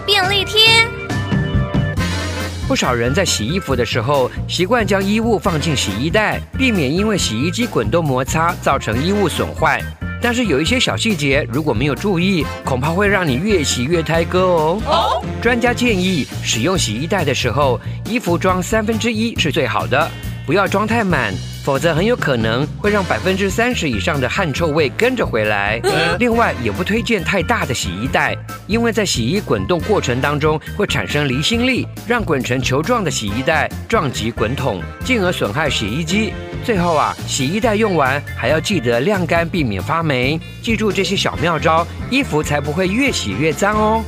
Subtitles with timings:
[0.00, 0.86] 便利贴。
[2.68, 9.82] 不少人在洗衣服的时候，习惯将衣物放进洗衣袋，避免因为洗衣机滚动摩擦造成衣物损坏。
[10.22, 14.82] 但是有一些小细节，如果没有注意，恐怕会让你越洗越胎哥哦。
[14.86, 15.24] 哦。
[15.42, 20.08] 专家建议，使用洗衣袋的时候，衣服装三分之一是最好的，
[20.46, 21.34] 不要装太满，
[21.64, 25.80] 否则很有可能会让百分之三十以上的汗臭味跟着回来。
[26.18, 28.36] 另外，也不推荐太大的洗衣袋，
[28.66, 36.32] 因为在洗衣滚动过程当中会产生离心力，让滚成球状的洗衣袋撞击滚筒，进而损害洗衣机。
[36.64, 40.40] 最后啊，洗衣袋用完还要记得晾干，避免发霉。
[40.62, 44.04] 记住这些小妙招，衣服才不会越洗越脏哦。